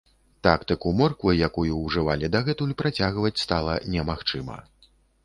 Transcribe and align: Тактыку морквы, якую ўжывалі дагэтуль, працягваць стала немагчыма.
Тактыку 0.45 0.93
морквы, 1.01 1.33
якую 1.47 1.73
ўжывалі 1.81 2.29
дагэтуль, 2.37 2.71
працягваць 2.83 3.33
стала 3.45 3.77
немагчыма. 3.97 4.57